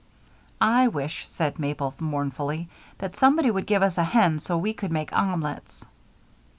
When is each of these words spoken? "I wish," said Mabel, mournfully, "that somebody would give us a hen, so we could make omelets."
"I 0.59 0.87
wish," 0.87 1.27
said 1.29 1.59
Mabel, 1.59 1.93
mournfully, 1.99 2.69
"that 2.97 3.15
somebody 3.15 3.51
would 3.51 3.67
give 3.67 3.83
us 3.83 3.99
a 3.99 4.03
hen, 4.03 4.39
so 4.39 4.57
we 4.57 4.73
could 4.73 4.89
make 4.91 5.13
omelets." 5.13 5.85